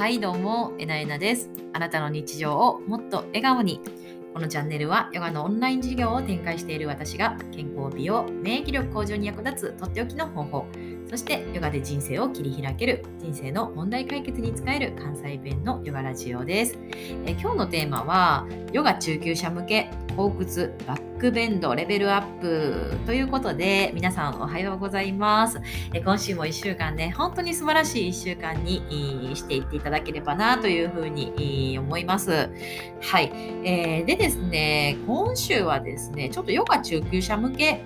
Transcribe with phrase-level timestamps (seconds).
[0.00, 1.50] はいどうもえなえなです。
[1.74, 3.82] あなたの日常をもっと笑顔に。
[4.32, 10.66] このチャンネルはヨガのオンライン授業を展開している私が健康美容免疫力向上に役立つとっておきの方法。
[11.10, 16.78] そしてヨガで人生を切り開ける人生の問題解決に使える関西弁のヨガラジオです。
[17.26, 25.60] え今日のテーマはヨガ中級者向け後屈バックベンドレベルアップということで皆さんおはようございます。
[25.92, 32.50] え今週も1週間ね本当に素晴らしい1週間にしていっていただければなというふうに思います。
[33.00, 33.32] はい、
[33.64, 37.82] えー、でですね今週はですねちょっとヨガ中級者向け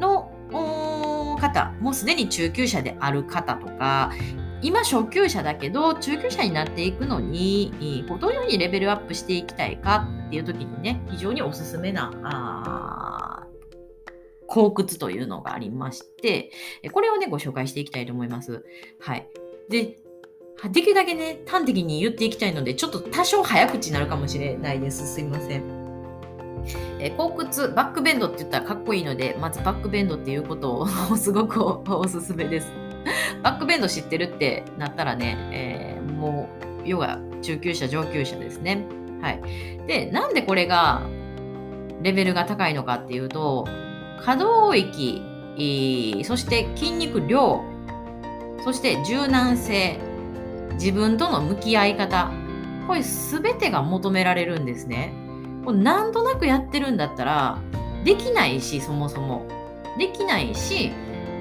[0.00, 0.30] の
[1.48, 4.12] 方もうすでに中級者である方とか
[4.62, 13.46] 今初級者だけど中級者になっていくのにどのようにレベルアップしていきたいかっていう時にね非常におすすめなあ
[14.46, 16.50] 後屈というのがありまして
[16.92, 18.64] これをねご紹介していきたいと思います。
[19.00, 19.28] はい、
[19.68, 19.98] で
[20.72, 25.12] できるだけね端的に言っていきたいのでちょっと多少早口になるかもしれないです。
[25.12, 25.83] すいません。
[26.98, 32.84] えー、後屈バックベンドって言ったらかっこいいのでまずバックベンドっていうことを すごくおすすめです。
[33.42, 36.48] バックベンド知ってるってなったらね、えー、も
[36.84, 38.84] う、ヨガ中級者、上級者ですね。
[39.20, 39.40] はい。
[39.86, 41.02] で、なんでこれが、
[42.02, 43.66] レベルが高いのかっていうと、
[44.22, 45.22] 可動域、
[46.24, 47.62] そして筋肉量、
[48.64, 49.98] そして柔軟性、
[50.74, 52.30] 自分との向き合い方、
[52.86, 55.12] これ全てが求められるんですね。
[55.64, 57.58] これなんとなくやってるんだったら、
[58.04, 59.46] できないし、そもそも。
[59.98, 60.92] できないし、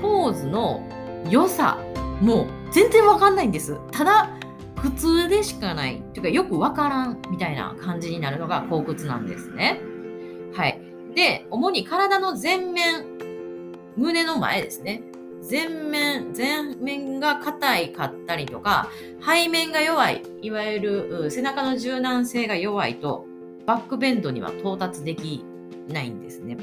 [0.02, 0.84] ポーズの
[1.30, 1.80] 良さ
[2.22, 3.78] もう全然わかんないんです。
[3.92, 4.30] ただ、
[4.78, 6.02] 普通でしかない。
[6.14, 9.82] というか、よくわからんみたいな感じになるのが後屈なんですね。
[10.54, 10.80] はい。
[11.16, 13.06] で、主に体の前面、
[13.96, 15.04] 胸の前ですね。
[15.50, 18.90] 前面、前面が硬いかったりとか、
[19.22, 23.26] 背面が弱い、いわゆる背中の柔軟性が弱いと、
[23.66, 25.44] バックベンドには到達でき
[25.88, 26.58] ないんですね。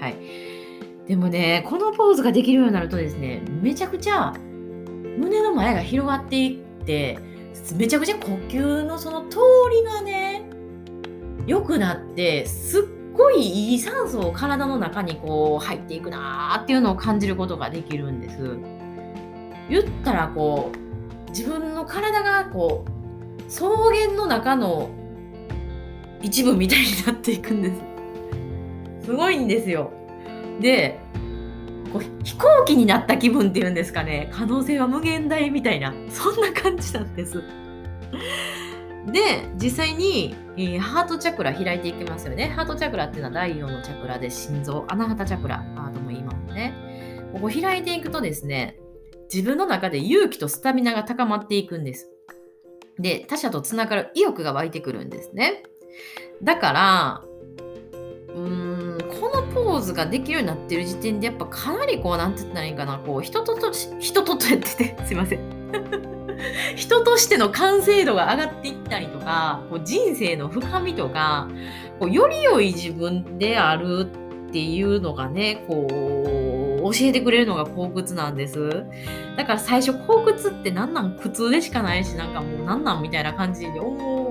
[0.00, 0.16] はい。
[1.06, 4.32] でもね、このポーズができるようになるとですね、めちゃくちゃ
[5.18, 7.18] 胸の前が広がっていって、
[7.76, 9.38] めちゃくちゃ呼吸のその通
[9.70, 10.48] りがね、
[11.46, 12.82] 良くなって、すっ
[13.12, 13.40] ごい
[13.70, 18.58] いい酸素を体の中にこう入っていくなーっていうのを感じることができるんです。
[19.68, 24.90] 言ったらこう、自分の体がこう、草原の中の
[26.24, 27.70] 一部みたいになっていくんで
[29.00, 29.06] す。
[29.06, 29.92] すごいんですよ。
[30.60, 30.98] で
[31.92, 37.42] こう飛行機になった気分っていうんですかね可能性は無限大みたいなそんな感じなんです。
[39.12, 42.48] で実際に、えー、ハートチャクラ開いていきますよね。
[42.48, 45.58] ハートチャクラっていうのは第4のチャクラで心臓アナハタチャクラ
[45.92, 46.72] とも言いますね。
[47.34, 48.78] ここ開いていくとですね
[49.30, 52.08] 自分の中で勇気とスタミナが高まっていくんです。
[52.98, 55.64] で他者とつながる意欲が湧いてくるんですね。
[56.42, 57.22] だから
[58.34, 65.40] うーんこのポーズができるようになってる時点でやっぱかなりこうなんて言ったらいいかなこう人とと人ととやってて すいません。
[66.76, 71.48] 人としての完成度が上がっていったりとかこう人生の深みとか
[71.98, 74.10] こうより良い自分である
[74.48, 78.84] っていうのがねこう教えてくれるのが後屈なんです。
[79.36, 81.16] だから最初後屈って何なん？
[81.16, 83.02] 苦痛でしかないしなんかもう何なん？
[83.02, 84.23] みたいな感じで思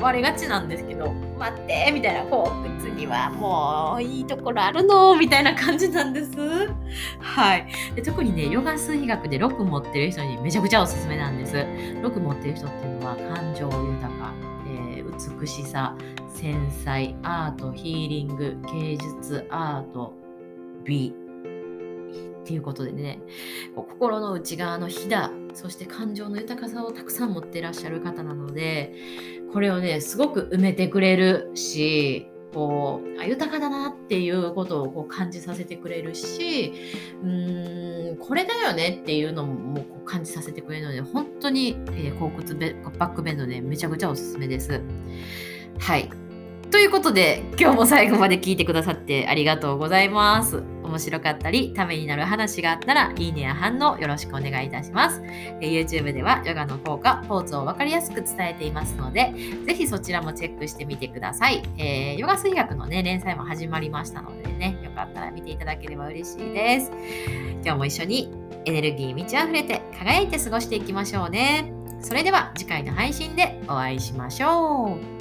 [0.00, 2.24] われがちなんですけど待ってみたいな。
[2.24, 6.30] こう靴にはもういいところあるのみたいな感じなんです。
[7.20, 7.66] はい。
[7.94, 11.56] で特にねヨガ数比学で6持ってる人にめちゃくちゃおすすめなんです。
[11.56, 14.32] 6持ってる人っていうのは感情豊か、
[14.66, 15.96] えー、美しさ
[16.28, 20.12] 繊細アートヒーリング芸術アート
[20.84, 21.27] 美。
[22.48, 23.20] っていうことでね
[23.76, 28.94] 心の内側のひだそして感情の豊かさをたくさん持ってらっしゃる方なので
[29.52, 36.72] これをねすごく埋めてくれるしこう豊かだなっていうことをこう感じさせてくれるし
[37.22, 42.32] うーんこれだよねっていうのもこう感じさせてくれるので本当に、えー、骨
[42.98, 44.80] バックベンドねめちゃくちゃおすすめです。
[45.78, 46.10] はい
[46.70, 50.77] ということで今日も最後まで聞いてくださってありがとうございます。
[50.88, 55.22] 面白かったり、ためになる話があったら、いいねや反応よろしくお願いいたします。
[55.60, 59.32] え YouTube ではヨガの効果、ポーズを分かりやすく伝えていますので、
[59.66, 61.62] ぜひそちらもチェックしてみてください。
[61.78, 66.92] えー、ヨガ水学のね、連載も始まりましたのでね、よかったら見ていただければ嬉しいです。
[67.64, 68.32] 今日も一緒に
[68.64, 71.72] エネルギー満ち溢れて輝いて過ごしていきましょうね。
[72.00, 75.17] それでは次回の配信でお会いしましょう。